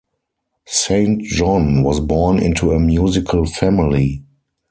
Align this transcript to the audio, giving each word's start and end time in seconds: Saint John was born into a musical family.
Saint 0.65 1.19
John 1.21 1.83
was 1.83 1.99
born 1.99 2.39
into 2.39 2.71
a 2.71 2.79
musical 2.79 3.45
family. 3.45 4.23